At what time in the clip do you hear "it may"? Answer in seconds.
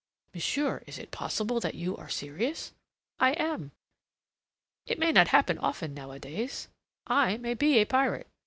4.87-5.11